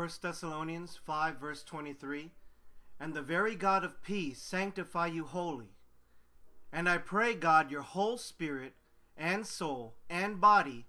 [0.00, 2.30] 1 Thessalonians 5, verse 23
[2.98, 5.74] And the very God of peace sanctify you wholly.
[6.72, 8.72] And I pray, God, your whole spirit
[9.14, 10.86] and soul and body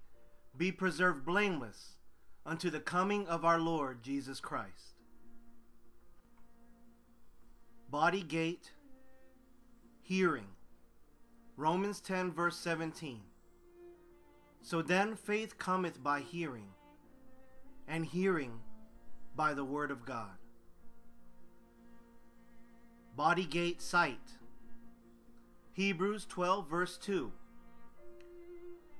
[0.56, 1.96] be preserved blameless
[2.46, 4.94] unto the coming of our Lord Jesus Christ.
[7.90, 8.70] Body gate,
[10.00, 10.48] hearing.
[11.58, 13.20] Romans 10, verse 17.
[14.62, 16.68] So then faith cometh by hearing,
[17.86, 18.60] and hearing
[19.34, 20.36] by the word of God.
[23.16, 24.38] Body gate sight.
[25.74, 27.32] Hebrews 12, verse 2.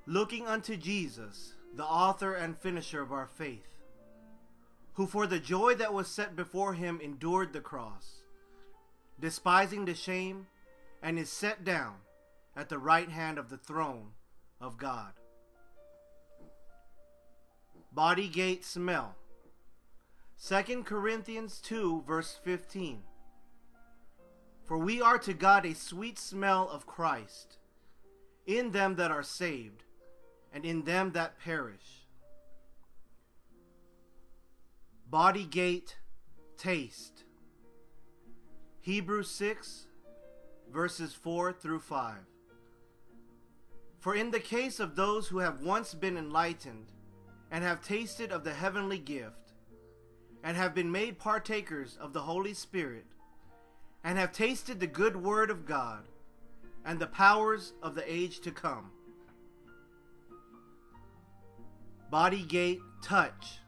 [0.07, 3.79] Looking unto Jesus, the author and finisher of our faith,
[4.95, 8.23] who for the joy that was set before him endured the cross,
[9.21, 10.47] despising the shame,
[11.03, 11.95] and is set down
[12.57, 14.09] at the right hand of the throne
[14.61, 15.13] of God.
[17.93, 19.17] Body gate smell.
[20.45, 23.03] 2 Corinthians 2, verse 15.
[24.65, 27.59] For we are to God a sweet smell of Christ
[28.45, 29.85] in them that are saved
[30.53, 32.07] and in them that perish.
[35.09, 35.99] Body gate
[36.57, 37.23] taste.
[38.81, 39.87] Hebrews 6,
[40.73, 42.15] verses 4 through 5.
[44.01, 46.91] For in the case of those who have once been enlightened,
[47.53, 49.42] and have tasted of the heavenly gift,
[50.43, 53.07] and have been made partakers of the Holy Spirit,
[54.03, 56.05] and have tasted the good word of God,
[56.85, 58.91] and the powers of the age to come.
[62.11, 63.59] Body gate touch.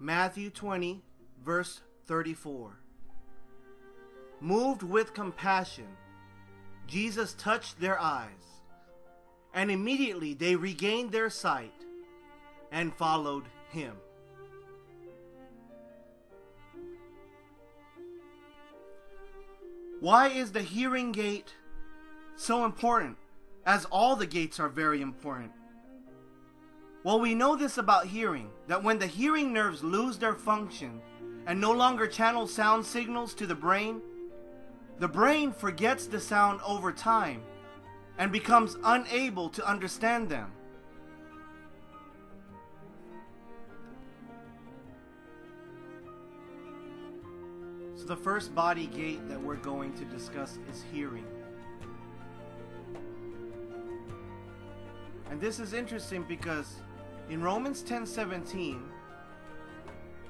[0.00, 1.02] Matthew 20,
[1.44, 2.78] verse 34.
[4.40, 5.86] Moved with compassion,
[6.86, 8.44] Jesus touched their eyes
[9.54, 11.72] and immediately they regained their sight
[12.72, 13.94] and followed him.
[20.04, 21.54] Why is the hearing gate
[22.36, 23.16] so important?
[23.64, 25.50] As all the gates are very important.
[27.04, 31.00] Well, we know this about hearing that when the hearing nerves lose their function
[31.46, 34.02] and no longer channel sound signals to the brain,
[34.98, 37.40] the brain forgets the sound over time
[38.18, 40.52] and becomes unable to understand them.
[48.04, 51.24] So, the first body gate that we're going to discuss is hearing.
[55.30, 56.80] And this is interesting because
[57.30, 58.82] in Romans 10 17,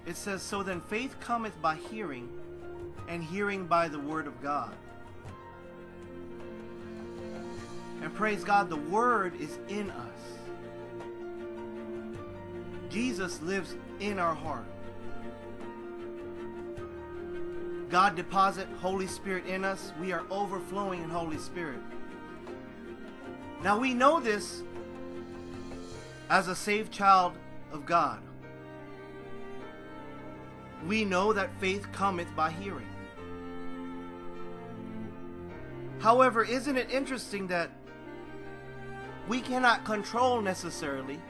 [0.07, 2.29] it says, So then faith cometh by hearing,
[3.09, 4.73] and hearing by the word of God.
[8.03, 10.21] And praise God, the Word is in us.
[12.89, 14.67] Jesus lives in our heart.
[17.95, 19.93] God deposit Holy Spirit in us.
[20.01, 21.79] We are overflowing in Holy Spirit.
[23.63, 24.65] Now we know this
[26.29, 27.35] as a saved child
[27.71, 28.19] of God.
[30.89, 32.89] We know that faith cometh by hearing.
[36.01, 37.71] However, isn't it interesting that
[39.29, 41.21] we cannot control necessarily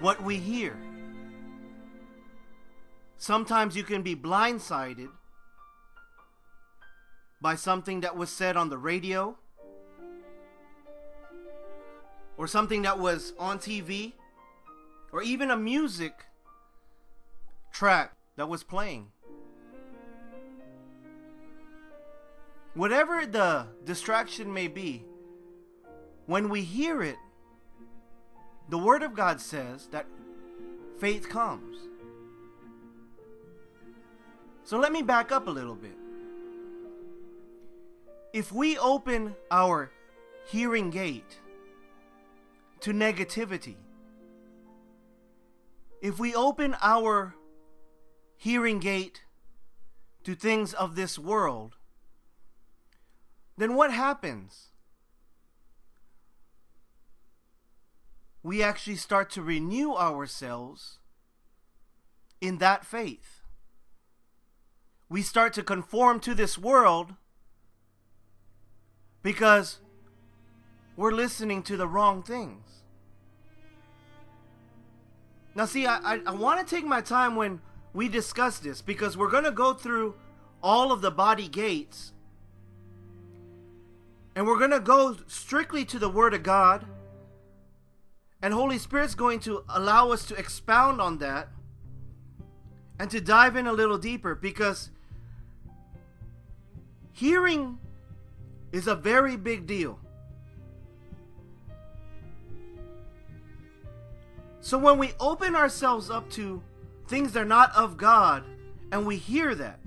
[0.00, 0.74] what we hear.
[3.18, 5.10] Sometimes you can be blindsided
[7.46, 9.36] by something that was said on the radio
[12.36, 14.14] or something that was on TV
[15.12, 16.24] or even a music
[17.72, 19.12] track that was playing.
[22.74, 25.04] Whatever the distraction may be,
[26.26, 27.18] when we hear it,
[28.70, 30.06] the Word of God says that
[30.98, 31.76] faith comes.
[34.64, 35.96] So let me back up a little bit.
[38.36, 39.90] If we open our
[40.44, 41.40] hearing gate
[42.80, 43.76] to negativity,
[46.02, 47.34] if we open our
[48.36, 49.22] hearing gate
[50.24, 51.76] to things of this world,
[53.56, 54.68] then what happens?
[58.42, 60.98] we actually start to renew ourselves
[62.40, 63.40] in that faith.
[65.08, 67.14] We start to conform to this world
[69.26, 69.80] because
[70.96, 72.84] we're listening to the wrong things.
[75.56, 77.60] Now, see, I, I, I want to take my time when
[77.92, 80.14] we discuss this because we're going to go through
[80.62, 82.12] all of the body gates
[84.36, 86.86] and we're going to go strictly to the Word of God
[88.40, 91.48] and Holy Spirit's going to allow us to expound on that
[93.00, 94.90] and to dive in a little deeper because
[97.12, 97.80] hearing
[98.72, 99.98] is a very big deal.
[104.60, 106.60] So when we open ourselves up to
[107.06, 108.42] things that are not of God
[108.90, 109.78] and we hear that,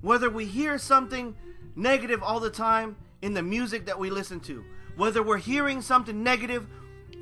[0.00, 1.36] whether we hear something
[1.76, 4.64] negative all the time in the music that we listen to,
[4.96, 6.66] whether we're hearing something negative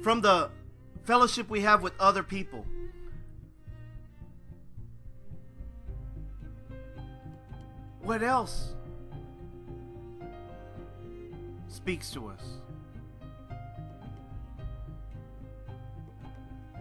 [0.02, 0.50] from the
[1.04, 2.64] fellowship we have with other people,
[8.00, 8.74] what else
[11.74, 12.42] speaks to us?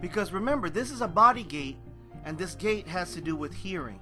[0.00, 1.76] Because remember, this is a body gate,
[2.24, 3.98] and this gate has to do with hearing.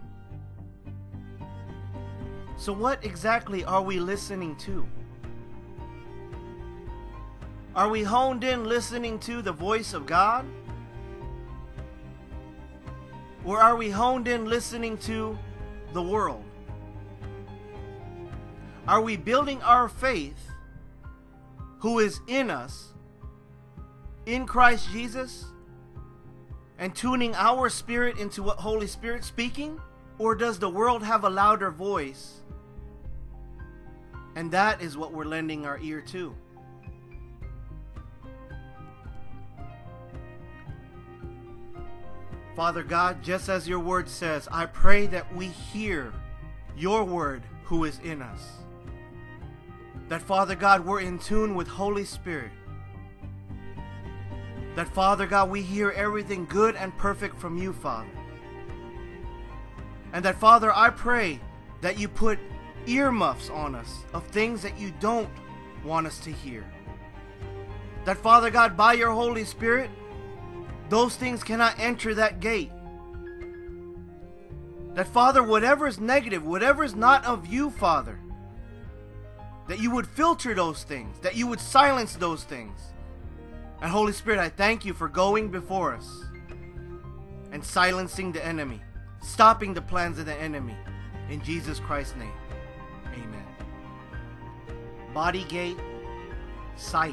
[2.56, 4.86] So, what exactly are we listening to?
[7.74, 10.44] Are we honed in listening to the voice of God?
[13.44, 15.38] Or are we honed in listening to
[15.92, 16.44] the world?
[18.86, 20.51] Are we building our faith,
[21.82, 22.94] who is in us,
[24.24, 25.46] in Christ Jesus,
[26.78, 29.80] and tuning our spirit into what Holy Spirit speaking?
[30.16, 32.42] Or does the world have a louder voice?
[34.36, 36.36] And that is what we're lending our ear to.
[42.54, 46.12] Father God, just as your word says, I pray that we hear
[46.76, 48.61] your word who is in us.
[50.12, 52.50] That, Father God, we're in tune with Holy Spirit
[54.74, 58.10] that, Father God, we hear everything good and perfect from you, Father.
[60.12, 61.40] And that, Father, I pray
[61.80, 62.38] that you put
[62.86, 65.30] earmuffs on us of things that you don't
[65.82, 66.70] want us to hear.
[68.04, 69.88] That, Father God, by your Holy Spirit,
[70.90, 72.70] those things cannot enter that gate.
[74.92, 78.18] That, Father, whatever is negative, whatever is not of you, Father,
[79.68, 82.92] that you would filter those things, that you would silence those things
[83.82, 86.08] and Holy Spirit, I thank you for going before us
[87.50, 88.80] and silencing the enemy,
[89.20, 90.76] stopping the plans of the enemy.
[91.28, 92.32] In Jesus Christ's name,
[93.12, 93.44] amen.
[95.12, 95.78] Body gate,
[96.76, 97.12] sight.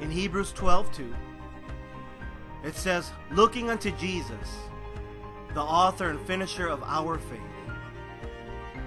[0.00, 1.14] In Hebrews 12 2,
[2.62, 4.48] it says, Looking unto Jesus,
[5.54, 7.40] the author and finisher of our faith,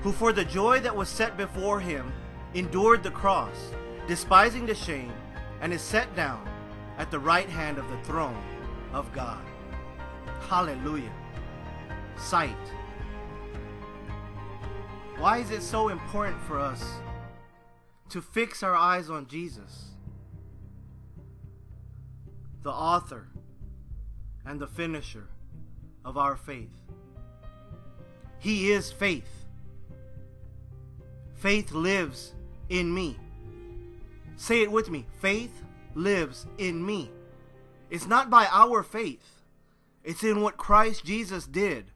[0.01, 2.11] who for the joy that was set before him
[2.53, 3.71] endured the cross
[4.07, 5.13] despising the shame,
[5.61, 6.45] and is set down
[6.97, 8.43] at the right hand of the throne
[8.91, 9.41] of God.
[10.49, 11.13] Hallelujah.
[12.17, 12.55] Sight.
[15.17, 16.83] Why is it so important for us
[18.09, 19.91] to fix our eyes on Jesus,
[22.63, 23.29] the author
[24.45, 25.29] and the finisher
[26.03, 26.81] of our faith?
[28.39, 29.40] He is faith.
[31.41, 32.35] Faith lives
[32.69, 33.17] in me.
[34.35, 35.07] Say it with me.
[35.21, 35.63] Faith
[35.95, 37.09] lives in me.
[37.89, 39.41] It's not by our faith,
[40.03, 41.93] it's in what Christ Jesus did.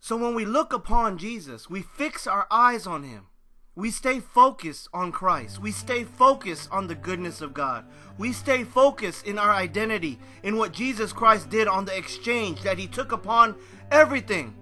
[0.00, 3.26] So when we look upon Jesus, we fix our eyes on him.
[3.74, 5.60] We stay focused on Christ.
[5.60, 7.84] We stay focused on the goodness of God.
[8.16, 12.78] We stay focused in our identity, in what Jesus Christ did on the exchange, that
[12.78, 13.56] he took upon
[13.90, 14.54] everything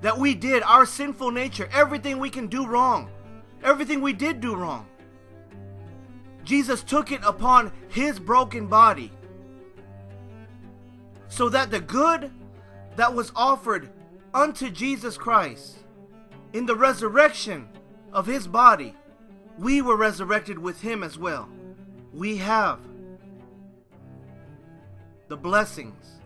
[0.00, 3.10] that we did, our sinful nature, everything we can do wrong
[3.62, 4.86] everything we did do wrong.
[6.44, 9.12] Jesus took it upon his broken body
[11.28, 12.30] so that the good
[12.96, 13.90] that was offered
[14.32, 15.78] unto Jesus Christ
[16.52, 17.68] in the resurrection
[18.12, 18.94] of his body,
[19.58, 21.48] we were resurrected with him as well.
[22.14, 22.80] We have
[25.28, 26.20] the blessings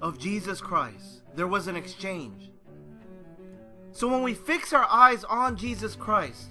[0.00, 1.22] of Jesus Christ.
[1.36, 2.51] There was an exchange.
[3.92, 6.46] So when we fix our eyes on Jesus Christ,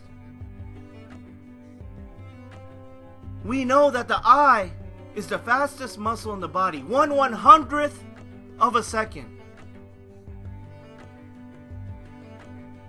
[3.44, 4.72] we know that the eye
[5.16, 8.04] is the fastest muscle in the body, one one hundredth
[8.60, 9.40] of a second.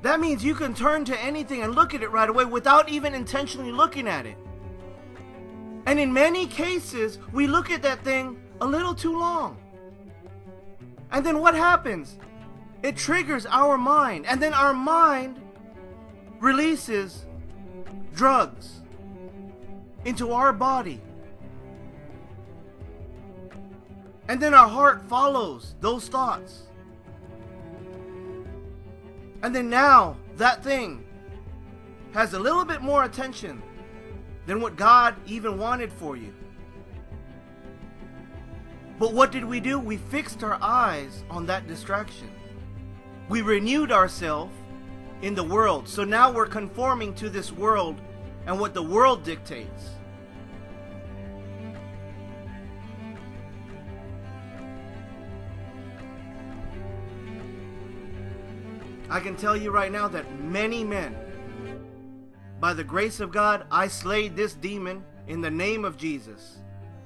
[0.03, 3.15] That means you can turn to anything and look at it right away without even
[3.15, 4.37] intentionally looking at it.
[5.87, 9.57] And in many cases, we look at that thing a little too long.
[11.11, 12.19] And then what happens?
[12.83, 15.41] It triggers our mind, and then our mind
[16.41, 17.25] releases
[18.13, 18.81] drugs
[20.05, 21.01] into our body.
[24.29, 26.63] And then our heart follows those thoughts.
[29.43, 31.05] And then now that thing
[32.13, 33.63] has a little bit more attention
[34.47, 36.35] than what God even wanted for you.
[38.99, 39.79] But what did we do?
[39.79, 42.32] We fixed our eyes on that distraction.
[43.33, 44.53] We renewed ourselves
[45.23, 45.89] in the world.
[45.89, 47.99] So now we're conforming to this world
[48.45, 49.89] and what the world dictates.
[59.09, 61.17] I can tell you right now that many men,
[62.61, 66.59] by the grace of God, I slayed this demon in the name of Jesus.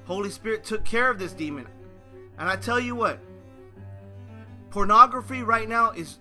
[0.03, 1.67] Holy Spirit took care of this demon.
[2.37, 3.17] And I tell you what,
[4.69, 6.19] pornography right now is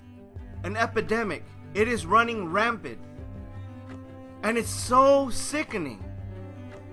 [0.65, 1.45] an epidemic.
[1.75, 2.99] It is running rampant.
[4.43, 6.03] And it's so sickening.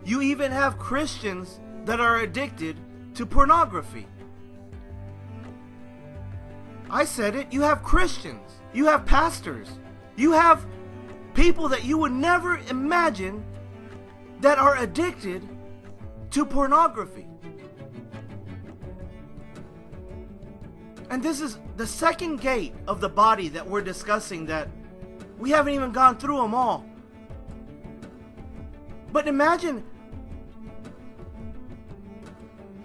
[0.04, 2.78] You even have Christians that are addicted
[3.16, 4.08] to pornography.
[6.90, 7.52] I said it.
[7.52, 8.52] You have Christians.
[8.74, 9.68] You have pastors.
[10.16, 10.66] You have
[11.34, 13.44] people that you would never imagine
[14.42, 15.48] that are addicted
[16.32, 17.28] to pornography.
[21.14, 24.68] And this is the second gate of the body that we're discussing that
[25.38, 26.84] we haven't even gone through them all.
[29.12, 29.84] But imagine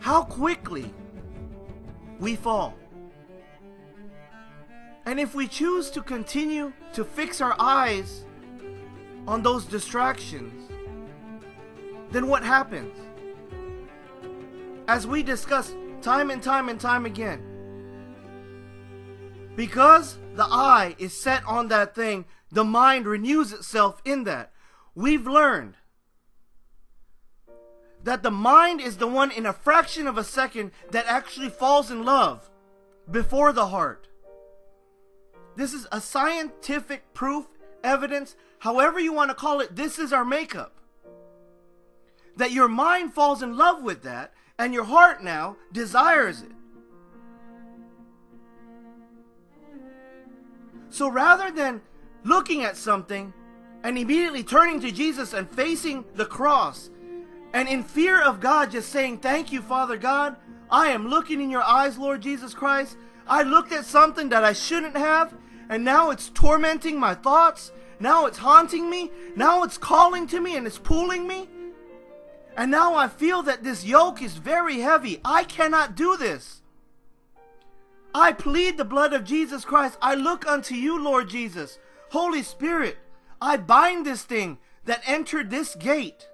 [0.01, 0.93] how quickly
[2.21, 2.75] we fall.
[5.07, 8.27] And if we choose to continue to fix our eyes
[9.27, 10.71] on those distractions,
[12.11, 12.95] then what happens?
[14.87, 17.48] As we discuss time and time and time again,
[19.59, 24.53] because the eye is set on that thing, the mind renews itself in that.
[24.95, 25.75] We've learned
[28.05, 31.91] that the mind is the one in a fraction of a second that actually falls
[31.91, 32.49] in love
[33.11, 34.07] before the heart.
[35.57, 37.47] This is a scientific proof,
[37.83, 39.75] evidence, however you want to call it.
[39.75, 40.79] This is our makeup.
[42.37, 46.53] That your mind falls in love with that, and your heart now desires it.
[50.91, 51.81] So rather than
[52.25, 53.33] looking at something
[53.83, 56.91] and immediately turning to Jesus and facing the cross,
[57.53, 60.37] and in fear of God, just saying, Thank you, Father God,
[60.71, 62.97] I am looking in your eyes, Lord Jesus Christ.
[63.27, 65.35] I looked at something that I shouldn't have,
[65.69, 67.73] and now it's tormenting my thoughts.
[68.01, 69.11] Now it's haunting me.
[69.37, 71.49] Now it's calling to me and it's pulling me.
[72.57, 75.21] And now I feel that this yoke is very heavy.
[75.25, 76.63] I cannot do this.
[78.15, 79.99] I plead the blood of Jesus Christ.
[80.01, 81.79] I look unto you, Lord Jesus.
[82.11, 82.97] Holy Spirit,
[83.41, 86.29] I bind this thing that entered this gate.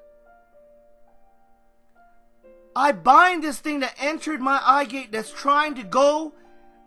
[2.76, 6.32] I bind this thing that entered my eye gate that's trying to go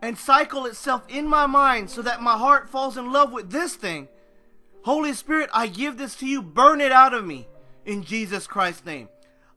[0.01, 3.75] and cycle itself in my mind so that my heart falls in love with this
[3.75, 4.08] thing.
[4.84, 6.41] Holy Spirit, I give this to you.
[6.41, 7.48] Burn it out of me
[7.86, 9.10] in Jesus Christ's name.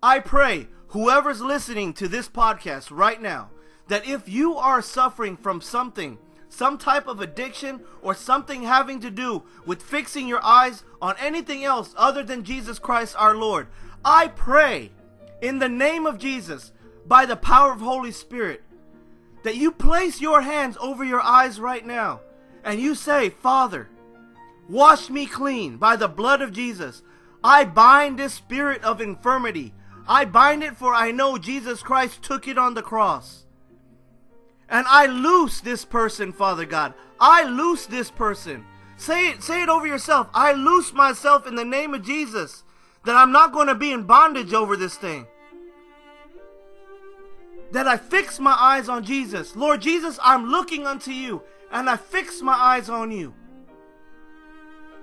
[0.02, 3.50] I pray whoever's listening to this podcast right now
[3.90, 6.16] that if you are suffering from something,
[6.48, 11.64] some type of addiction, or something having to do with fixing your eyes on anything
[11.64, 13.66] else other than Jesus Christ our Lord,
[14.04, 14.92] I pray
[15.42, 16.70] in the name of Jesus,
[17.04, 18.62] by the power of Holy Spirit,
[19.42, 22.20] that you place your hands over your eyes right now
[22.62, 23.88] and you say, Father,
[24.68, 27.02] wash me clean by the blood of Jesus.
[27.42, 29.74] I bind this spirit of infirmity.
[30.06, 33.46] I bind it for I know Jesus Christ took it on the cross.
[34.70, 36.94] And I loose this person, Father God.
[37.18, 38.64] I loose this person.
[38.96, 40.28] Say it, say it over yourself.
[40.32, 42.62] I loose myself in the name of Jesus
[43.04, 45.26] that I'm not going to be in bondage over this thing
[47.72, 49.54] that I fix my eyes on Jesus.
[49.54, 53.34] Lord Jesus, I'm looking unto you, and I fix my eyes on you.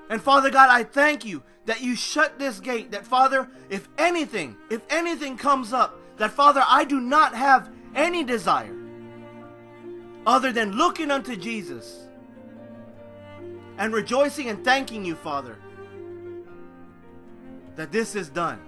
[0.09, 2.91] And Father God, I thank you that you shut this gate.
[2.91, 8.23] That Father, if anything, if anything comes up, that Father, I do not have any
[8.23, 8.73] desire
[10.27, 12.07] other than looking unto Jesus
[13.79, 15.57] and rejoicing and thanking you, Father,
[17.75, 18.59] that this is done.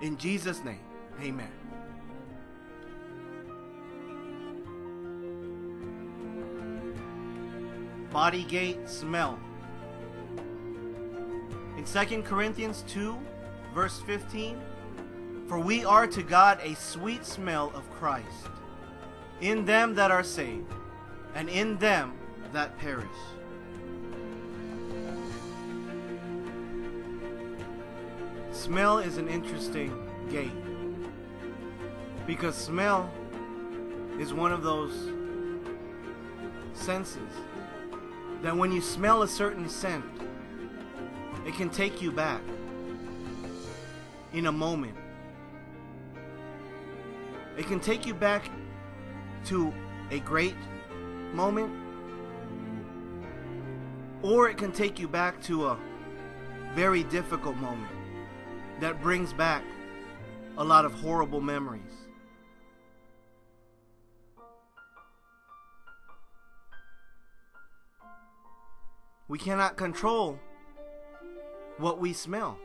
[0.00, 0.80] In Jesus' name,
[1.20, 1.50] amen.
[8.12, 9.38] body gate smell.
[11.78, 13.18] In 2 Corinthians 2,
[13.74, 14.60] verse 15,
[15.48, 18.50] For we are to God a sweet smell of Christ,
[19.42, 20.72] in them that are saved,
[21.34, 22.14] and in them
[22.52, 23.08] that perish.
[28.52, 29.92] Smell is an interesting
[30.30, 30.52] gate
[32.24, 33.10] because smell
[34.20, 35.10] is one of those
[36.72, 37.32] senses
[38.42, 40.04] that when you smell a certain scent,
[41.44, 42.40] it can take you back
[44.32, 44.94] in a moment.
[47.56, 48.48] It can take you back
[49.46, 49.72] to
[50.10, 50.56] a great
[51.32, 51.72] moment,
[54.22, 55.78] or it can take you back to a
[56.74, 57.92] very difficult moment
[58.80, 59.62] that brings back
[60.58, 61.82] a lot of horrible memories.
[69.28, 70.38] We cannot control
[71.78, 72.58] what we smell.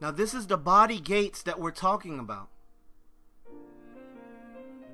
[0.00, 2.48] Now, this is the body gates that we're talking about.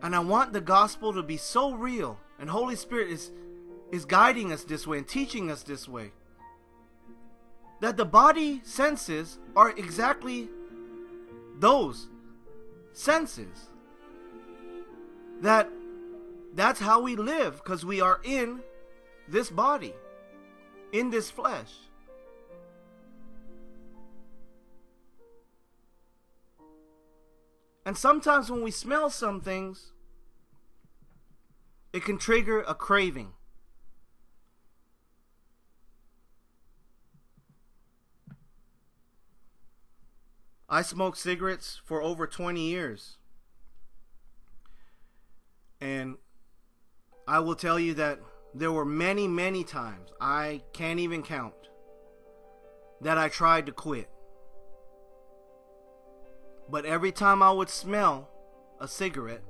[0.03, 3.31] And I want the gospel to be so real, and Holy Spirit is,
[3.93, 6.13] is guiding us this way and teaching us this way.
[7.81, 10.49] That the body senses are exactly
[11.59, 12.09] those
[12.93, 13.69] senses.
[15.41, 15.71] That
[16.55, 18.61] that's how we live because we are in
[19.29, 19.95] this body,
[20.93, 21.73] in this flesh.
[27.91, 29.91] And sometimes when we smell some things,
[31.93, 33.33] it can trigger a craving.
[40.69, 43.17] I smoked cigarettes for over 20 years.
[45.81, 46.17] And
[47.27, 48.21] I will tell you that
[48.55, 51.55] there were many, many times, I can't even count,
[53.01, 54.09] that I tried to quit.
[56.71, 58.29] But every time I would smell
[58.79, 59.43] a cigarette,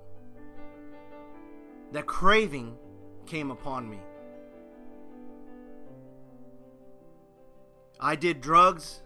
[1.93, 2.79] that craving
[3.27, 3.99] came upon me.
[8.01, 9.03] I did drugs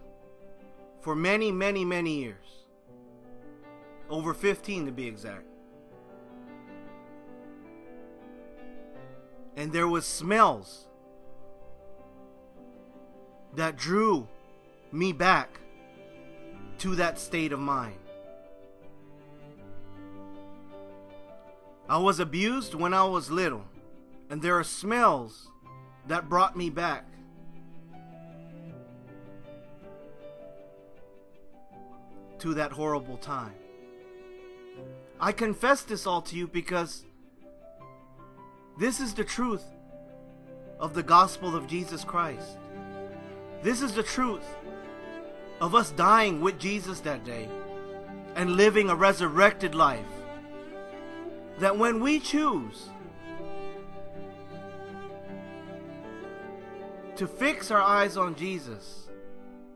[1.00, 2.47] for many, many, many years.
[4.09, 5.47] Over 15 to be exact.
[9.56, 10.87] And there was smells
[13.56, 14.28] that drew
[14.92, 15.59] me back
[16.78, 18.04] to that state of mind.
[21.94, 23.64] I was abused when I was little,
[24.28, 25.46] and there are smells
[26.09, 27.04] that brought me back.
[32.40, 33.54] To that horrible time.
[35.20, 37.04] I confess this all to you because
[38.76, 39.62] this is the truth
[40.80, 42.59] of the gospel of Jesus Christ.
[43.62, 44.57] This is the truth
[45.61, 47.48] of us dying with Jesus that day
[48.35, 50.24] and living a resurrected life
[51.59, 52.88] that when we choose
[57.17, 59.09] to fix our eyes on Jesus,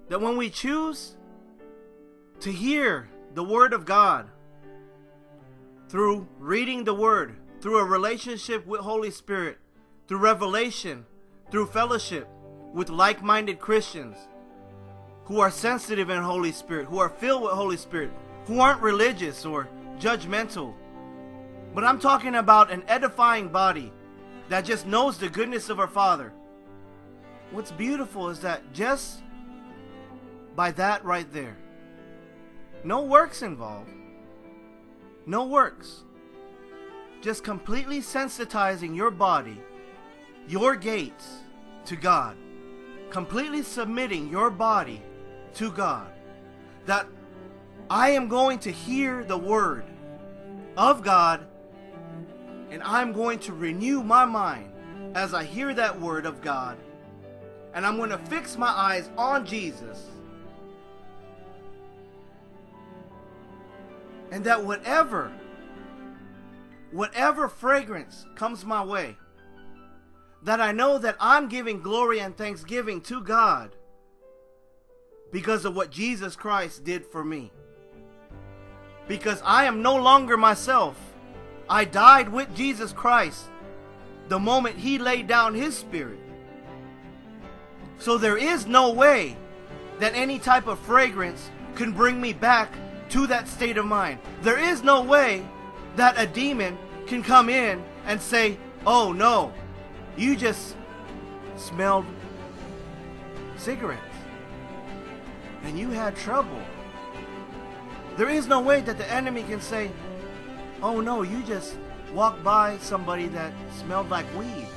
[0.09, 1.17] that when we choose
[2.41, 4.29] to hear the Word of God
[5.89, 9.59] through reading the Word, through a relationship with Holy Spirit,
[10.07, 11.07] through revelation,
[11.51, 12.29] through fellowship
[12.73, 14.17] with like minded Christians
[15.25, 18.11] who are sensitive in Holy Spirit, who are filled with Holy Spirit,
[18.47, 20.75] who aren't religious or judgmental
[21.75, 23.93] but I'm talking about an edifying body
[24.49, 26.33] that just knows the goodness of our Father.
[27.51, 29.23] What's beautiful is that just
[30.57, 31.57] by that right there,
[32.85, 33.91] no works involved,
[35.27, 36.05] no works,
[37.21, 39.61] just completely sensitizing your body,
[40.47, 41.29] your gates
[41.87, 42.37] to God,
[43.11, 45.03] completely submitting your body
[45.55, 46.13] to God,
[46.87, 47.07] that
[47.91, 49.85] I am going to hear the word
[50.77, 51.47] of God
[52.71, 54.71] and I'm going to renew my mind
[55.15, 56.77] as I hear that word of God.
[57.75, 60.07] And I'm going to fix my eyes on Jesus.
[64.31, 65.33] And that whatever,
[66.91, 69.17] whatever fragrance comes my way,
[70.43, 73.75] that I know that I'm giving glory and thanksgiving to God
[75.33, 77.53] because of what Jesus Christ did for me.
[79.07, 81.08] Because I am no longer myself.
[81.71, 83.45] I died with Jesus Christ
[84.29, 86.19] the moment he laid down his spirit.
[87.99, 89.37] So there is no way
[89.99, 92.73] that any type of fragrance can bring me back
[93.11, 94.21] to that state of mind.
[94.43, 95.47] There is no way
[95.97, 99.53] that a demon can come in and say, Oh no,
[100.17, 100.77] you just
[101.57, 102.07] smelled
[103.57, 104.03] cigarettes
[105.65, 106.61] and you had trouble.
[108.17, 109.91] There is no way that the enemy can say,
[110.83, 111.77] Oh no, you just
[112.13, 114.69] walked by somebody that smelled like weed.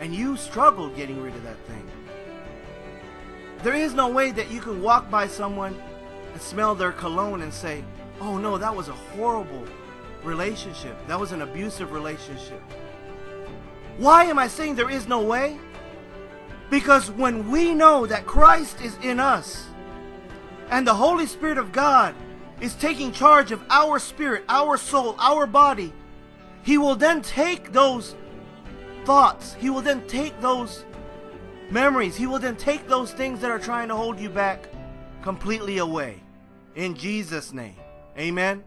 [0.00, 1.86] And you struggled getting rid of that thing.
[3.62, 5.78] There is no way that you can walk by someone
[6.32, 7.84] and smell their cologne and say,
[8.20, 9.64] oh no, that was a horrible
[10.22, 10.96] relationship.
[11.08, 12.62] That was an abusive relationship.
[13.98, 15.58] Why am I saying there is no way?
[16.70, 19.66] Because when we know that Christ is in us,
[20.70, 22.14] and the Holy Spirit of God
[22.60, 25.92] is taking charge of our spirit, our soul, our body,
[26.62, 28.14] He will then take those
[29.04, 30.84] thoughts, He will then take those
[31.70, 34.68] memories, He will then take those things that are trying to hold you back
[35.22, 36.22] completely away.
[36.74, 37.76] In Jesus' name.
[38.18, 38.64] Amen.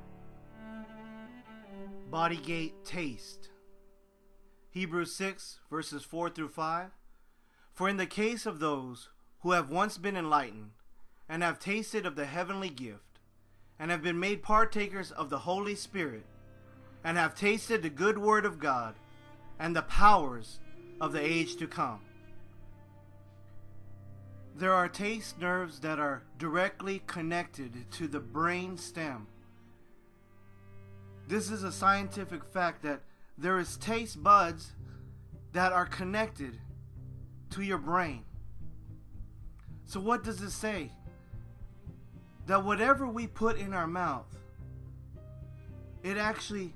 [2.11, 3.49] Bodygate taste.
[4.69, 6.89] Hebrews 6, verses 4 through 5.
[7.73, 9.09] For in the case of those
[9.41, 10.71] who have once been enlightened,
[11.29, 13.12] and have tasted of the heavenly gift,
[13.79, 16.25] and have been made partakers of the Holy Spirit,
[17.03, 18.95] and have tasted the good word of God,
[19.59, 20.59] and the powers
[21.01, 21.99] of the age to come.
[24.55, 29.27] There are taste nerves that are directly connected to the brain stem.
[31.27, 33.01] This is a scientific fact that
[33.37, 34.73] there is taste buds
[35.53, 36.59] that are connected
[37.51, 38.25] to your brain.
[39.85, 40.91] So what does it say?
[42.47, 44.25] That whatever we put in our mouth,
[46.03, 46.73] it actually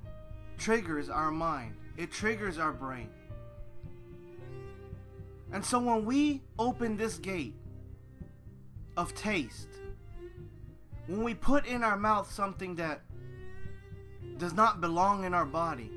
[0.57, 1.75] triggers our mind.
[1.97, 3.09] It triggers our brain.
[5.51, 7.55] And so when we open this gate
[8.95, 9.69] of taste,
[11.07, 13.01] when we put in our mouth something that
[14.37, 15.91] does not belong in our body,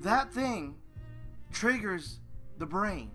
[0.00, 0.76] that thing
[1.52, 2.20] triggers
[2.58, 3.10] the brain.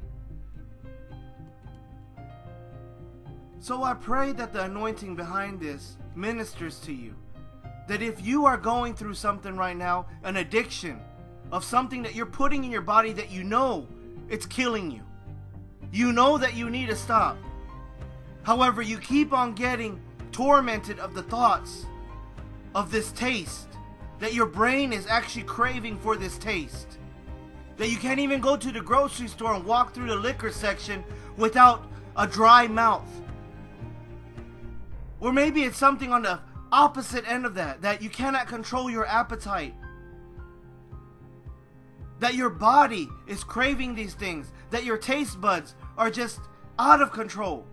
[3.64, 7.16] So I pray that the anointing behind this ministers to you.
[7.88, 11.00] That if you are going through something right now, an addiction
[11.50, 13.88] of something that you're putting in your body that you know
[14.28, 15.02] it's killing you,
[15.94, 17.38] you know that you need to stop.
[18.42, 20.02] However, you keep on getting
[20.34, 21.86] tormented of the thoughts
[22.76, 23.70] of this taste,
[24.20, 26.98] that your brain is actually craving for this taste.
[27.78, 31.02] That you can't even go to the grocery store and walk through the liquor section
[31.38, 33.08] without a dry mouth.
[35.24, 36.40] Or maybe it's something on the
[36.72, 39.74] opposite end of that, that you cannot control your appetite
[42.24, 46.40] that your body is craving these things, that your taste buds are just
[46.80, 47.66] out of control.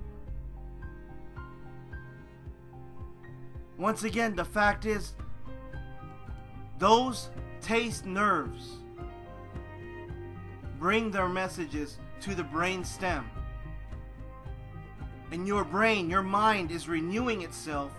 [3.78, 5.14] Once again, the fact is,
[6.80, 8.78] those taste nerves
[10.80, 13.30] bring their messages to the brain stem.
[15.32, 17.92] And your brain, your mind is renewing itself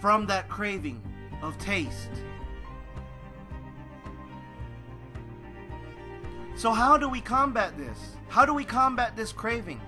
[0.00, 1.00] from that craving
[1.42, 2.10] of taste.
[6.56, 7.98] So, how do we combat this?
[8.28, 9.80] How do we combat this craving?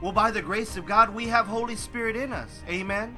[0.00, 2.62] Well, by the grace of God, we have Holy Spirit in us.
[2.68, 3.16] Amen.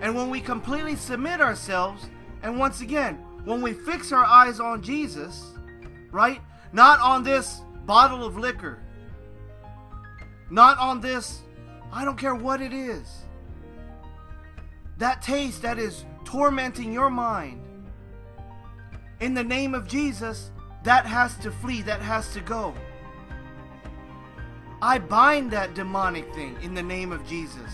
[0.00, 2.08] And when we completely submit ourselves,
[2.42, 5.52] and once again, when we fix our eyes on Jesus,
[6.10, 6.40] right?
[6.72, 8.78] Not on this bottle of liquor,
[10.50, 11.40] not on this,
[11.92, 13.08] I don't care what it is.
[14.98, 17.62] That taste that is tormenting your mind
[19.20, 20.50] in the name of Jesus,
[20.84, 22.74] that has to flee, that has to go.
[24.80, 27.72] I bind that demonic thing in the name of Jesus.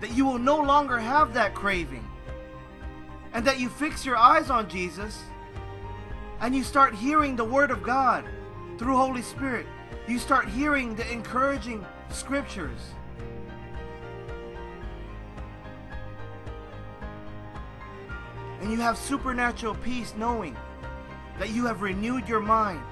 [0.00, 2.04] That you will no longer have that craving.
[3.32, 5.22] And that you fix your eyes on Jesus
[6.40, 8.24] and you start hearing the Word of God
[8.78, 9.66] through Holy Spirit.
[10.06, 12.80] You start hearing the encouraging scriptures.
[18.60, 20.56] And you have supernatural peace knowing
[21.38, 22.82] that you have renewed your mind.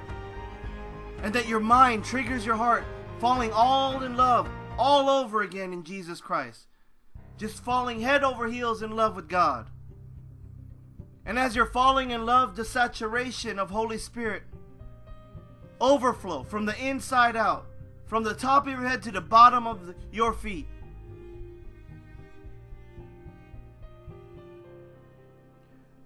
[1.23, 2.85] And that your mind triggers your heart,
[3.19, 4.49] falling all in love
[4.81, 6.67] all over again in Jesus Christ.
[7.37, 9.69] Just falling head over heels in love with God.
[11.27, 14.43] And as you're falling in love, the saturation of Holy Spirit
[15.81, 17.67] overflow from the inside out,
[18.07, 20.67] from the top of your head to the bottom of the, your feet.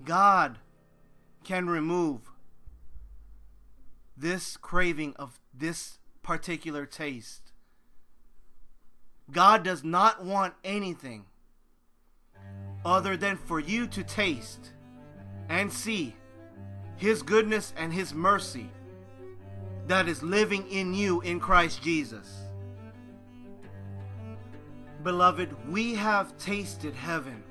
[0.05, 0.59] God
[1.45, 2.21] can remove
[4.17, 7.53] this craving of this particular taste.
[9.31, 11.25] God does not want anything
[12.85, 14.73] other than for you to taste
[15.49, 16.15] and see
[16.97, 18.71] His goodness and His mercy
[19.87, 22.45] that is living in you in Christ Jesus.
[25.03, 27.43] Beloved, we have tasted heaven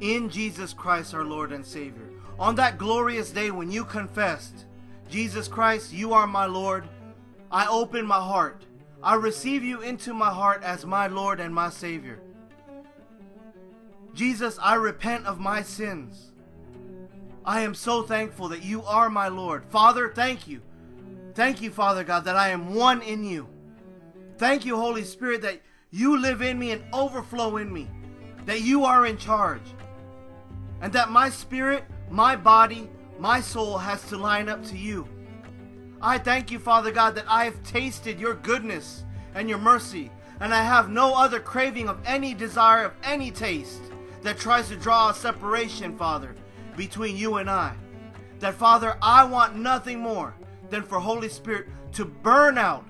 [0.00, 2.10] in Jesus Christ our Lord and Savior.
[2.38, 4.66] On that glorious day when you confessed,
[5.08, 6.88] Jesus Christ, you are my Lord,
[7.50, 8.64] I open my heart.
[9.02, 12.20] I receive you into my heart as my Lord and my Savior.
[14.12, 16.32] Jesus, I repent of my sins.
[17.44, 19.64] I am so thankful that you are my Lord.
[19.64, 20.60] Father, thank you
[21.40, 23.48] Thank you, Father God, that I am one in you.
[24.36, 27.88] Thank you, Holy Spirit, that you live in me and overflow in me,
[28.44, 29.62] that you are in charge,
[30.82, 35.08] and that my spirit, my body, my soul has to line up to you.
[36.02, 40.52] I thank you, Father God, that I have tasted your goodness and your mercy, and
[40.52, 43.80] I have no other craving of any desire of any taste
[44.20, 46.34] that tries to draw a separation, Father,
[46.76, 47.76] between you and I.
[48.40, 50.34] That, Father, I want nothing more
[50.70, 52.84] than for Holy Spirit to burn out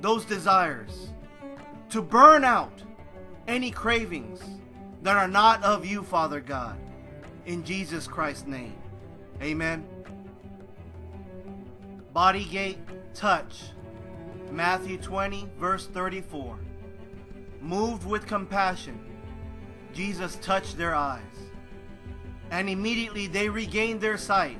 [0.00, 1.10] those desires,
[1.90, 2.82] to burn out
[3.46, 4.40] any cravings
[5.02, 6.78] that are not of you, Father God.
[7.46, 8.76] In Jesus Christ's name.
[9.42, 9.86] Amen.
[12.14, 12.78] Bodygate
[13.14, 13.62] touch.
[14.50, 16.58] Matthew 20, verse 34.
[17.60, 18.98] Moved with compassion,
[19.92, 21.22] Jesus touched their eyes,
[22.50, 24.58] and immediately they regained their sight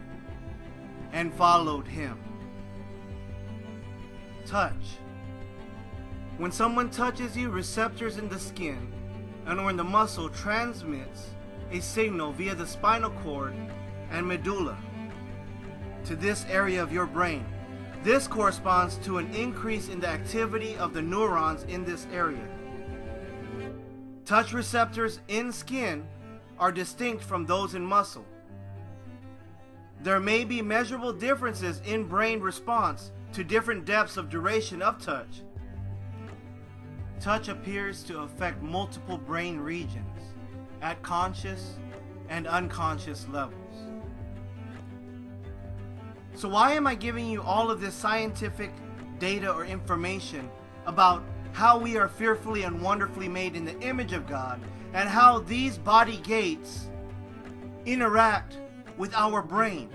[1.13, 2.19] and followed him.
[4.49, 4.97] Touch.
[6.39, 8.91] When someone touches you, receptors in the skin
[9.45, 11.27] and or in the muscle transmits
[11.71, 13.55] a signal via the spinal cord
[14.11, 14.79] and medulla
[16.07, 17.45] to this area of your brain.
[18.03, 22.49] This corresponds to an increase in the activity of the neurons in this area.
[24.25, 26.07] Touch receptors in skin
[26.59, 28.25] are distinct from those in muscle.
[30.03, 35.43] There may be measurable differences in brain response to different depths of duration of touch.
[37.21, 40.35] Touch appears to affect multiple brain regions
[40.83, 41.77] at conscious
[42.29, 43.55] and unconscious levels.
[46.35, 48.71] So, why am I giving you all of this scientific
[49.19, 50.49] data or information
[50.87, 54.61] about how we are fearfully and wonderfully made in the image of God
[54.93, 56.89] and how these body gates
[57.85, 58.59] interact
[58.97, 59.91] with our brain?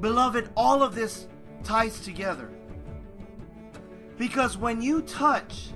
[0.00, 1.28] Beloved, all of this
[1.62, 2.50] ties together.
[4.16, 5.70] Because when you touch,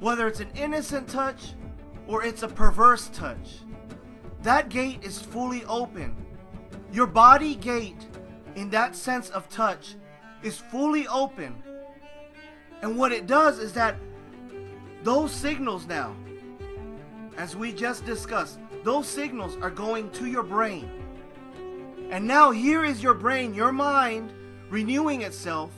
[0.00, 1.54] whether it's an innocent touch
[2.06, 3.58] or it's a perverse touch,
[4.42, 6.16] that gate is fully open.
[6.92, 8.06] Your body gate,
[8.54, 9.96] in that sense of touch,
[10.42, 11.62] is fully open.
[12.82, 13.96] And what it does is that
[15.02, 16.16] those signals now,
[17.36, 20.99] as we just discussed, those signals are going to your brain.
[22.10, 24.32] And now here is your brain, your mind,
[24.68, 25.70] renewing itself.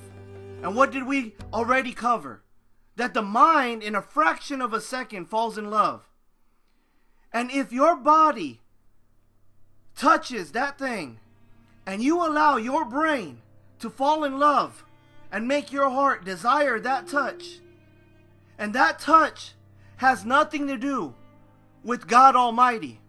[0.63, 2.43] And what did we already cover?
[2.97, 6.09] That the mind, in a fraction of a second, falls in love.
[7.35, 8.63] And if your body
[9.95, 11.19] touches that thing
[11.87, 13.43] and you allow your brain
[13.81, 14.85] to fall in love
[15.31, 17.61] and make your heart desire that touch,
[18.59, 19.53] and that touch
[19.97, 21.15] has nothing to do
[21.85, 23.01] with God Almighty,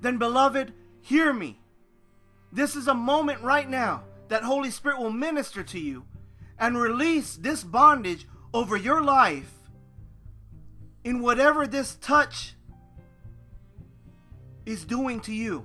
[0.00, 1.58] then, beloved, hear me.
[2.52, 6.04] This is a moment right now that Holy Spirit will minister to you
[6.58, 9.52] and release this bondage over your life
[11.02, 12.54] in whatever this touch
[14.66, 15.64] is doing to you.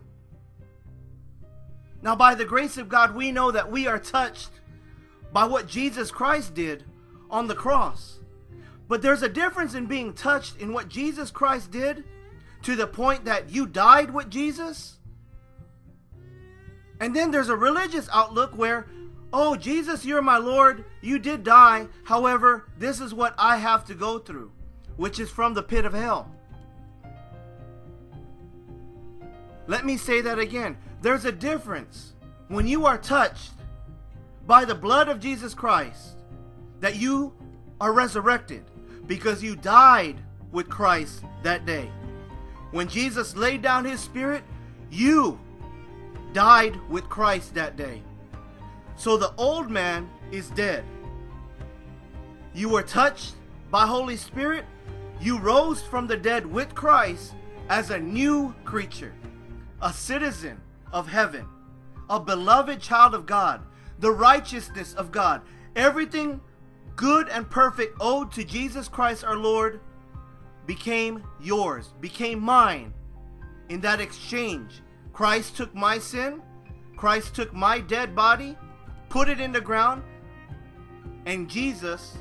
[2.02, 4.52] Now, by the grace of God, we know that we are touched
[5.34, 6.86] by what Jesus Christ did
[7.30, 8.20] on the cross.
[8.88, 12.06] But there's a difference in being touched in what Jesus Christ did
[12.64, 14.98] to the point that you died with Jesus.
[17.00, 18.88] And then there's a religious outlook where,
[19.32, 20.86] oh, Jesus, you're my Lord.
[21.02, 21.88] You did die.
[22.04, 24.52] However, this is what I have to go through,
[24.96, 26.32] which is from the pit of hell.
[29.68, 30.78] Let me say that again.
[31.02, 32.14] There's a difference
[32.48, 33.52] when you are touched
[34.48, 36.16] by the blood of Jesus Christ
[36.80, 37.34] that you
[37.82, 38.64] are resurrected
[39.06, 40.18] because you died
[40.52, 41.92] with Christ that day.
[42.72, 44.44] When Jesus laid down his spirit,
[44.90, 45.40] you
[46.38, 48.04] died with Christ that day.
[48.96, 50.84] So the old man is dead.
[52.54, 53.34] You were touched
[53.72, 54.64] by Holy Spirit.
[55.20, 57.34] You rose from the dead with Christ
[57.70, 59.16] as a new creature
[59.82, 60.62] a citizen
[60.94, 61.48] of heaven,
[62.08, 63.64] a beloved child of God,
[63.98, 65.42] the righteousness of God,
[65.76, 66.40] everything
[66.96, 69.80] good and perfect owed to Jesus Christ our Lord
[70.68, 72.94] became yours, became mine.
[73.70, 74.84] In that exchange,
[75.18, 76.44] Christ took my sin,
[76.96, 78.56] Christ took my dead body,
[79.10, 80.04] put it in the ground,
[81.26, 82.20] and Jesus,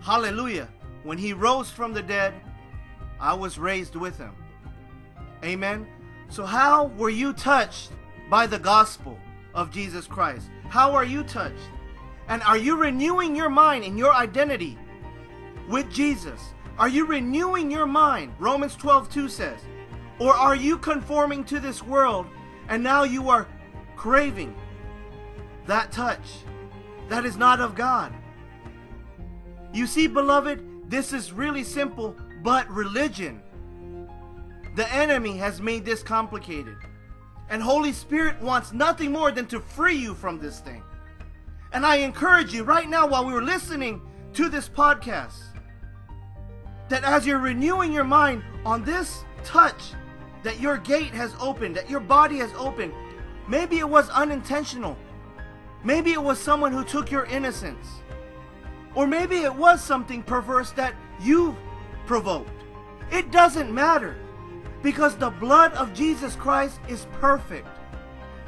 [0.00, 0.68] hallelujah,
[1.02, 2.32] when he rose from the dead,
[3.18, 4.36] I was raised with him.
[5.44, 5.84] Amen.
[6.28, 7.90] So, how were you touched
[8.30, 9.18] by the gospel
[9.52, 10.48] of Jesus Christ?
[10.68, 11.70] How are you touched?
[12.28, 14.78] And are you renewing your mind and your identity
[15.68, 16.54] with Jesus?
[16.78, 18.32] Are you renewing your mind?
[18.38, 19.58] Romans 12 2 says.
[20.22, 22.26] Or are you conforming to this world
[22.68, 23.48] and now you are
[23.96, 24.54] craving
[25.66, 26.44] that touch
[27.08, 28.14] that is not of God.
[29.72, 33.42] You see, beloved, this is really simple, but religion.
[34.76, 36.76] The enemy has made this complicated.
[37.50, 40.84] And Holy Spirit wants nothing more than to free you from this thing.
[41.72, 44.00] And I encourage you right now while we were listening
[44.34, 45.42] to this podcast
[46.90, 49.94] that as you're renewing your mind on this touch
[50.42, 52.92] that your gate has opened, that your body has opened,
[53.48, 54.96] maybe it was unintentional.
[55.84, 58.02] Maybe it was someone who took your innocence.
[58.94, 61.56] Or maybe it was something perverse that you
[62.06, 62.50] provoked.
[63.10, 64.16] It doesn't matter
[64.82, 67.68] because the blood of Jesus Christ is perfect.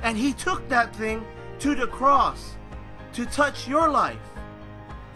[0.02, 1.24] And He took that thing
[1.60, 2.54] to the cross
[3.14, 4.18] to touch your life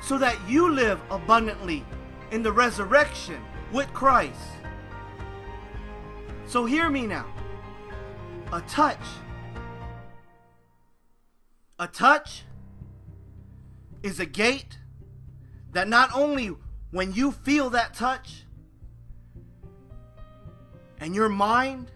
[0.01, 1.85] so that you live abundantly
[2.31, 3.41] in the resurrection
[3.73, 4.41] with Christ.
[6.49, 7.27] So hear me now.
[8.55, 9.05] A touch.
[11.79, 12.45] A touch
[14.03, 14.79] is a gate
[15.73, 16.57] that not only
[16.91, 18.45] when you feel that touch
[20.99, 21.91] and your mind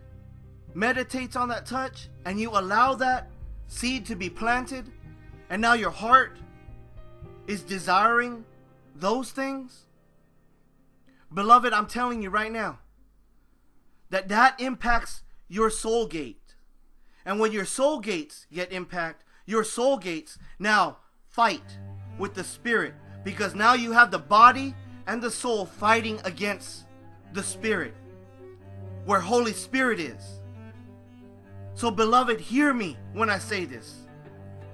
[0.75, 3.31] meditates on that touch and you allow that
[3.69, 4.93] seed to be planted
[5.49, 6.37] and now your heart
[7.47, 8.45] is desiring
[8.95, 9.87] those things
[11.33, 12.79] beloved i'm telling you right now
[14.13, 16.55] that that impacts your soul gate.
[17.25, 20.99] And when your soul gates get impact your soul gates now
[21.31, 21.79] fight
[22.19, 22.95] with the spirit
[23.25, 24.75] because now you have the body
[25.07, 26.85] and the soul fighting against
[27.33, 27.95] the spirit
[29.07, 30.41] where holy spirit is.
[31.75, 34.03] So beloved hear me when i say this.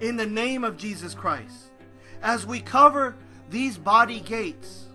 [0.01, 1.71] In the name of jesus christ
[2.23, 3.15] as we cover
[3.51, 4.88] these body gates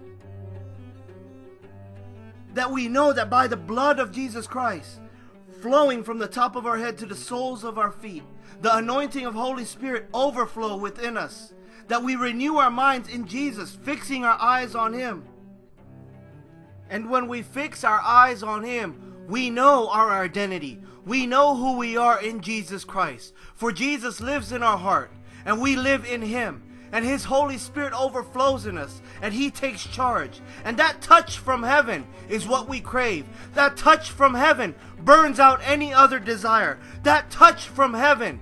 [2.53, 4.99] that we know that by the blood of jesus christ
[5.61, 8.23] flowing from the top of our head to the soles of our feet
[8.61, 11.53] the anointing of holy spirit overflow within us
[11.87, 15.25] that we renew our minds in Jesus, fixing our eyes on Him.
[16.89, 20.81] And when we fix our eyes on Him, we know our identity.
[21.05, 23.33] We know who we are in Jesus Christ.
[23.55, 25.11] For Jesus lives in our heart,
[25.45, 26.63] and we live in Him.
[26.93, 30.39] And His Holy Spirit overflows in us, and He takes charge.
[30.63, 33.25] And that touch from heaven is what we crave.
[33.55, 36.79] That touch from heaven burns out any other desire.
[37.03, 38.39] That touch from heaven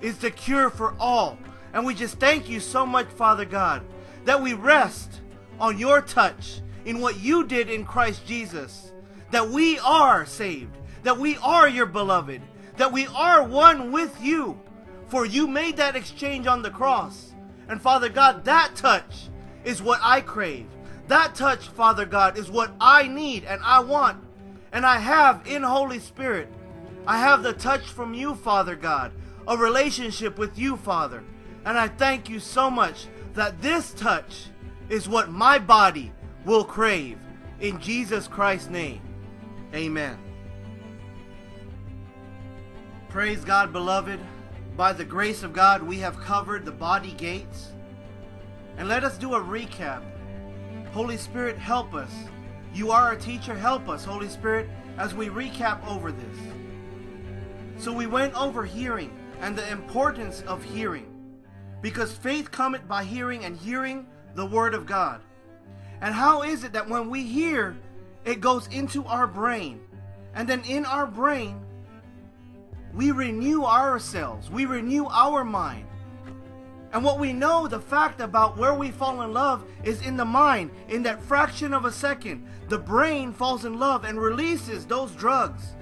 [0.00, 1.38] is the cure for all
[1.72, 3.82] and we just thank you so much, Father God,
[4.24, 5.20] that we rest
[5.58, 8.92] on your touch in what you did in Christ Jesus,
[9.30, 12.42] that we are saved, that we are your beloved,
[12.76, 14.60] that we are one with you,
[15.08, 17.31] for you made that exchange on the cross.
[17.72, 19.30] And Father God, that touch
[19.64, 20.66] is what I crave.
[21.08, 24.22] That touch, Father God, is what I need and I want.
[24.72, 26.52] And I have in Holy Spirit.
[27.06, 29.12] I have the touch from you, Father God,
[29.48, 31.24] a relationship with you, Father.
[31.64, 34.48] And I thank you so much that this touch
[34.90, 36.12] is what my body
[36.44, 37.16] will crave.
[37.58, 39.00] In Jesus Christ's name,
[39.74, 40.18] amen.
[43.08, 44.20] Praise God, beloved.
[44.76, 47.72] By the grace of God, we have covered the body gates.
[48.78, 50.02] And let us do a recap.
[50.92, 52.10] Holy Spirit, help us.
[52.74, 53.54] You are our teacher.
[53.54, 56.38] Help us, Holy Spirit, as we recap over this.
[57.76, 61.12] So we went over hearing and the importance of hearing
[61.82, 64.06] because faith cometh by hearing, and hearing
[64.36, 65.20] the word of God.
[66.00, 67.76] And how is it that when we hear,
[68.24, 69.80] it goes into our brain,
[70.34, 71.60] and then in our brain,
[72.94, 75.86] we renew ourselves, we renew our mind.
[76.92, 80.26] And what we know, the fact about where we fall in love is in the
[80.26, 80.70] mind.
[80.88, 85.74] In that fraction of a second, the brain falls in love and releases those drugs.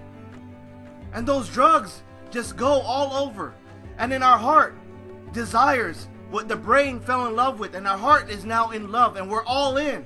[1.13, 3.55] And those drugs just go all over.
[3.99, 4.77] And in our heart,
[5.33, 9.17] desires what the brain fell in love with, and our heart is now in love,
[9.17, 10.05] and we're all in.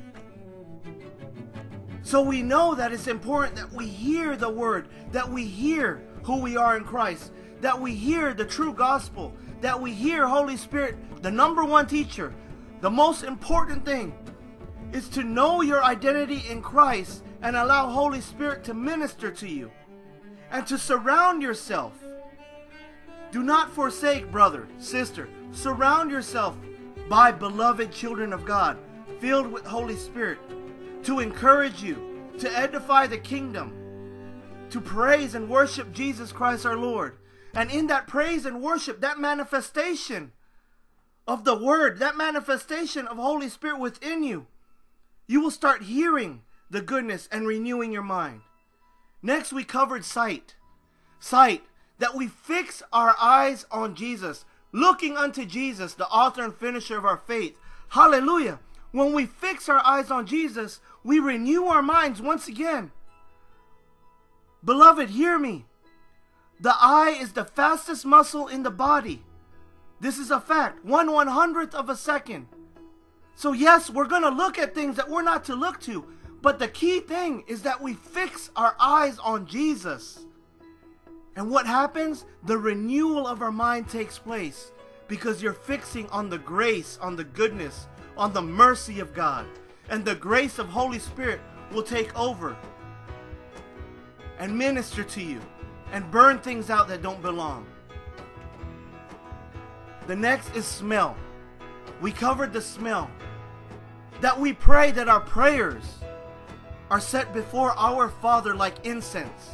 [2.01, 6.41] So we know that it's important that we hear the word, that we hear who
[6.41, 10.97] we are in Christ, that we hear the true gospel, that we hear Holy Spirit,
[11.23, 12.35] the number one teacher.
[12.81, 14.15] The most important thing
[14.93, 19.71] is to know your identity in Christ and allow Holy Spirit to minister to you
[20.51, 21.93] and to surround yourself
[23.35, 25.29] do not forsake, brother, sister.
[25.51, 26.57] Surround yourself
[27.09, 28.79] by beloved children of God,
[29.19, 30.39] filled with Holy Spirit,
[31.03, 33.75] to encourage you, to edify the kingdom,
[34.75, 37.17] to praise and worship Jesus Christ our Lord.
[37.55, 40.33] And in that praise and worship, that manifestation
[41.29, 44.49] of the Word, that manifestation of Holy Spirit within you,
[45.29, 48.41] you will start hearing the goodness and renewing your mind.
[49.23, 50.57] Next, we covered sight.
[51.21, 51.63] Sight
[52.01, 54.45] that we fix our eyes on Jesus.
[54.75, 57.57] looking unto Jesus, the author and finisher of our faith.
[57.91, 58.59] Hallelujah.
[58.91, 62.91] When we fix our eyes on Jesus, we renew our minds once again.
[64.65, 65.67] Beloved, hear me.
[66.61, 69.23] The eye is the fastest muscle in the body.
[70.01, 70.85] This is a fact.
[70.85, 72.47] One one hundredth of a second.
[73.35, 76.07] So, yes, we're going to look at things that we're not to look to.
[76.41, 80.25] But the key thing is that we fix our eyes on Jesus.
[81.37, 82.25] And what happens?
[82.45, 84.71] The renewal of our mind takes place
[85.09, 89.47] because you're fixing on the grace, on the goodness, on the mercy of God.
[89.89, 91.41] And the grace of Holy Spirit
[91.73, 92.57] will take over
[94.39, 95.41] and minister to you
[95.93, 97.67] and burn things out that don't belong.
[100.07, 101.17] The next is smell.
[102.01, 103.11] We covered the smell.
[104.21, 105.85] That we pray that our prayers
[106.91, 109.51] are set before our Father like incense.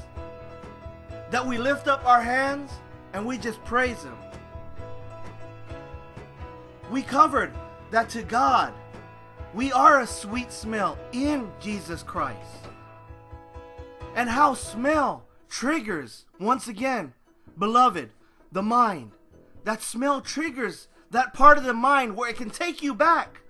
[1.31, 2.73] That we lift up our hands
[3.13, 4.17] and we just praise Him.
[6.91, 7.53] We covered
[7.91, 8.73] that to God,
[9.55, 12.60] we are a sweet smell in Jesus Christ.
[14.15, 17.15] And how smell triggers, once again,
[17.59, 18.11] beloved,
[18.53, 19.13] the mind.
[19.65, 23.41] That smell triggers that part of the mind where it can take you back.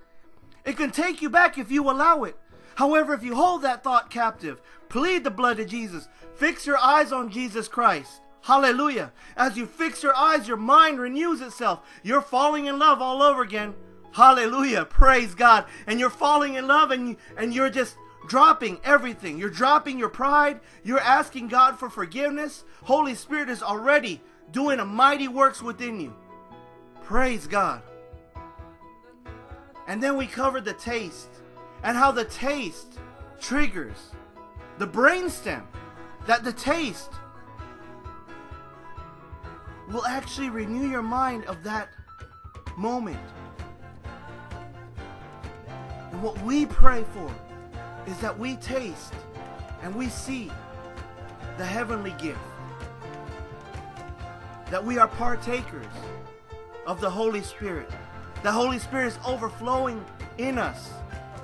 [0.64, 2.36] It can take you back if you allow it.
[2.76, 7.12] However, if you hold that thought captive, plead the blood of Jesus, fix your eyes
[7.12, 8.22] on Jesus Christ.
[8.42, 9.12] Hallelujah.
[9.36, 11.80] As you fix your eyes, your mind renews itself.
[12.02, 13.74] You're falling in love all over again.
[14.12, 14.86] Hallelujah.
[14.86, 15.66] Praise God.
[15.86, 17.96] And you're falling in love and, and you're just
[18.26, 19.38] dropping everything.
[19.38, 20.60] You're dropping your pride.
[20.84, 22.64] You're asking God for forgiveness.
[22.84, 26.14] Holy Spirit is already doing a mighty works within you.
[27.02, 27.82] Praise God.
[29.86, 31.28] And then we covered the taste
[31.82, 32.98] and how the taste
[33.40, 34.12] triggers
[34.78, 35.62] the brainstem.
[36.26, 37.10] That the taste
[39.90, 41.88] will actually renew your mind of that
[42.76, 43.18] moment.
[46.12, 47.34] And what we pray for
[48.06, 49.14] is that we taste
[49.82, 50.50] and we see
[51.58, 52.38] the heavenly gift.
[54.70, 55.86] That we are partakers
[56.86, 57.90] of the Holy Spirit.
[58.42, 60.04] The Holy Spirit is overflowing
[60.38, 60.90] in us,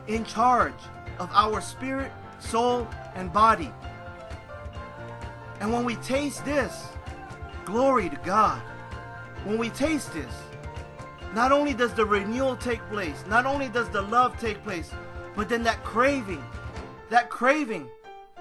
[0.06, 0.72] in charge
[1.18, 3.72] of our spirit, soul, and body.
[5.60, 6.88] And when we taste this,
[7.64, 8.60] glory to God.
[9.44, 10.32] When we taste this,
[11.34, 14.90] not only does the renewal take place, not only does the love take place,
[15.36, 16.42] but then that craving,
[17.10, 17.88] that craving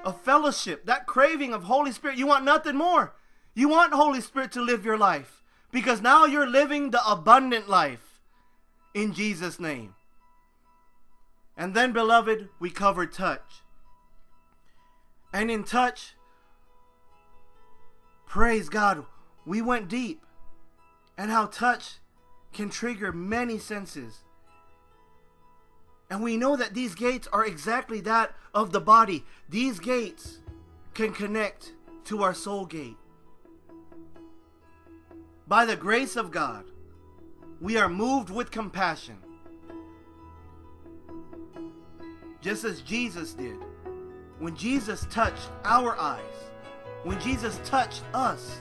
[0.06, 3.14] of fellowship, that craving of Holy Spirit, you want nothing more.
[3.54, 8.22] You want Holy Spirit to live your life because now you're living the abundant life
[8.94, 9.94] in Jesus' name.
[11.58, 13.62] And then, beloved, we covered touch.
[15.34, 16.16] And in touch,
[18.26, 19.06] praise God,
[19.46, 20.22] we went deep.
[21.18, 21.96] And how touch
[22.54, 24.20] can trigger many senses.
[26.10, 29.26] And we know that these gates are exactly that of the body.
[29.50, 30.40] These gates
[30.94, 31.74] can connect
[32.06, 32.98] to our soul gate.
[35.48, 36.66] By the grace of God,
[37.60, 39.18] we are moved with compassion.
[42.42, 43.58] Just as Jesus did.
[44.40, 46.22] When Jesus touched our eyes,
[47.04, 48.60] when Jesus touched us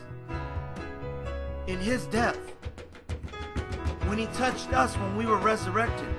[1.67, 2.39] in his death,
[4.07, 6.14] when he touched us when we were resurrected.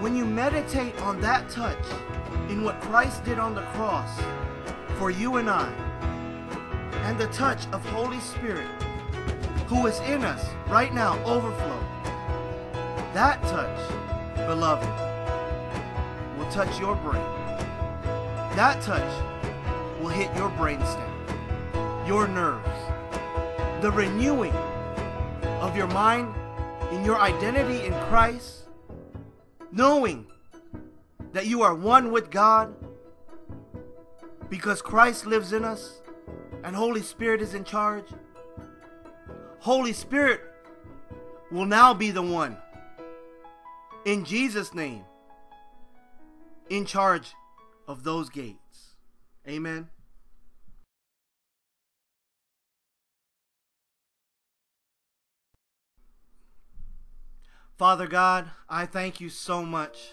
[0.00, 1.84] When you meditate on that touch
[2.48, 4.20] in what Christ did on the cross
[4.96, 5.68] for you and I,
[7.02, 8.68] and the touch of Holy Spirit
[9.66, 11.80] who is in us right now overflow,
[13.12, 14.86] that touch, beloved,
[16.38, 17.22] will touch your brain.
[18.54, 19.02] That touch
[20.00, 21.08] will hit your brainstem,
[22.06, 24.54] your nerves, the renewing
[25.60, 26.32] of your mind
[26.92, 28.57] in your identity in Christ,
[29.70, 30.26] knowing
[31.32, 32.74] that you are one with God
[34.48, 36.00] because Christ lives in us
[36.64, 38.06] and Holy Spirit is in charge.
[39.60, 40.40] Holy Spirit
[41.50, 42.56] will now be the one
[44.04, 45.04] in Jesus' name
[46.70, 47.34] in charge
[47.86, 48.96] of those gates.
[49.46, 49.88] Amen.
[57.78, 60.10] Father God, I thank you so much.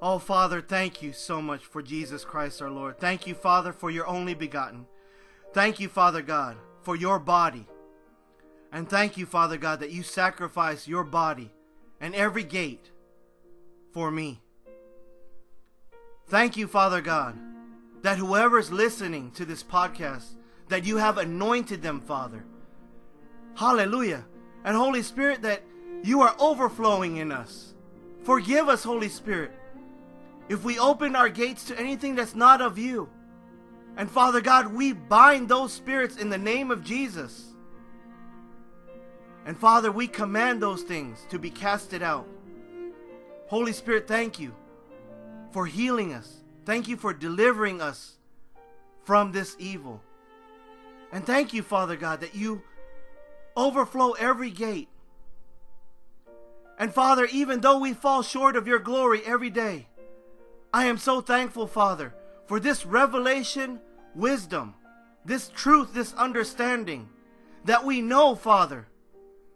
[0.00, 2.98] Oh, Father, thank you so much for Jesus Christ our Lord.
[2.98, 4.86] Thank you, Father, for your only begotten.
[5.52, 7.66] Thank you, Father God, for your body.
[8.72, 11.52] And thank you, Father God, that you sacrifice your body
[12.00, 12.90] and every gate
[13.92, 14.40] for me.
[16.28, 17.38] Thank you, Father God,
[18.00, 20.36] that whoever is listening to this podcast,
[20.68, 22.44] that you have anointed them, Father,
[23.54, 24.24] Hallelujah.
[24.64, 25.62] And Holy Spirit, that
[26.04, 27.72] you are overflowing in us.
[28.24, 29.52] Forgive us, Holy Spirit,
[30.50, 33.08] if we open our gates to anything that's not of you.
[33.96, 37.54] And Father God, we bind those spirits in the name of Jesus.
[39.46, 42.26] And Father, we command those things to be casted out.
[43.48, 44.54] Holy Spirit, thank you
[45.52, 46.36] for healing us.
[46.66, 48.16] Thank you for delivering us
[49.04, 50.02] from this evil.
[51.12, 52.62] And thank you, Father God, that you
[53.56, 54.88] overflow every gate.
[56.78, 59.86] And Father, even though we fall short of your glory every day,
[60.72, 62.14] I am so thankful, Father,
[62.46, 63.80] for this revelation,
[64.14, 64.74] wisdom,
[65.24, 67.08] this truth, this understanding
[67.64, 68.88] that we know, Father,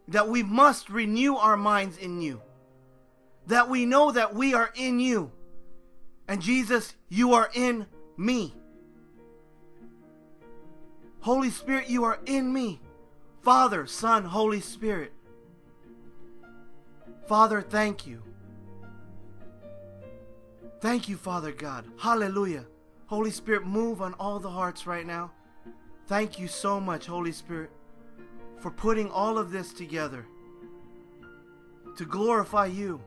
[0.07, 2.41] that we must renew our minds in you.
[3.47, 5.31] That we know that we are in you.
[6.27, 7.85] And Jesus, you are in
[8.17, 8.53] me.
[11.21, 12.79] Holy Spirit, you are in me.
[13.41, 15.11] Father, Son, Holy Spirit.
[17.29, 18.23] Father, thank you.
[20.81, 21.85] Thank you, Father God.
[21.99, 22.65] Hallelujah.
[23.05, 25.29] Holy Spirit, move on all the hearts right now.
[26.07, 27.69] Thank you so much, Holy Spirit,
[28.57, 30.25] for putting all of this together
[31.97, 32.99] to glorify you,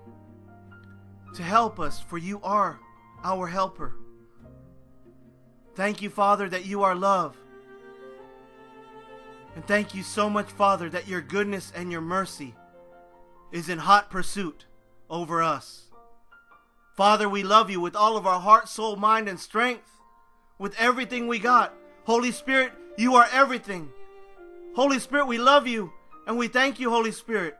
[1.34, 2.78] to help us, for you are
[3.24, 3.96] our helper.
[5.74, 7.36] Thank you, Father, that you are love.
[9.56, 12.54] And thank you so much, Father, that your goodness and your mercy
[13.52, 14.64] is in hot pursuit
[15.08, 15.84] over us.
[16.96, 19.90] Father, we love you with all of our heart, soul, mind, and strength,
[20.58, 21.74] with everything we got.
[22.04, 23.90] Holy Spirit, you are everything.
[24.74, 25.92] Holy Spirit, we love you
[26.26, 27.56] and we thank you, Holy Spirit,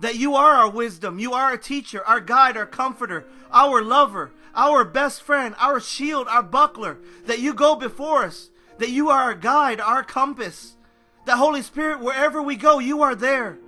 [0.00, 1.18] that you are our wisdom.
[1.18, 6.26] You are our teacher, our guide, our comforter, our lover, our best friend, our shield,
[6.28, 10.76] our buckler, that you go before us, that you are our guide, our compass,
[11.26, 13.58] that Holy Spirit, wherever we go, you are there.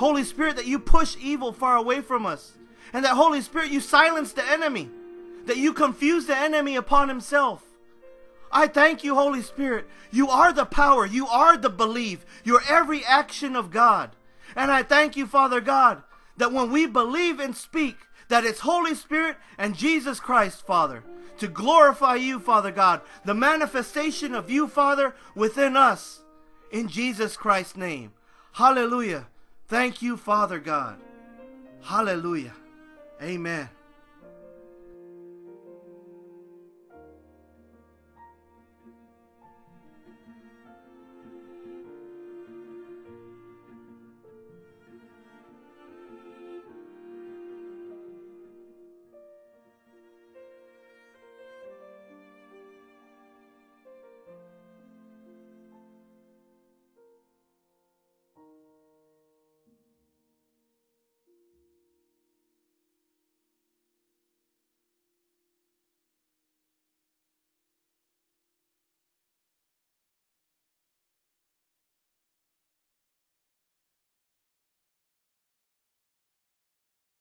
[0.00, 2.52] Holy Spirit, that you push evil far away from us.
[2.94, 4.88] And that Holy Spirit, you silence the enemy.
[5.44, 7.62] That you confuse the enemy upon himself.
[8.50, 9.86] I thank you, Holy Spirit.
[10.10, 11.04] You are the power.
[11.04, 12.24] You are the belief.
[12.44, 14.16] You're every action of God.
[14.56, 16.02] And I thank you, Father God,
[16.38, 17.96] that when we believe and speak,
[18.28, 21.04] that it's Holy Spirit and Jesus Christ, Father,
[21.36, 26.20] to glorify you, Father God, the manifestation of you, Father, within us
[26.72, 28.12] in Jesus Christ's name.
[28.52, 29.26] Hallelujah.
[29.70, 30.98] Thank you, Father God.
[31.80, 32.54] Hallelujah.
[33.22, 33.68] Amen.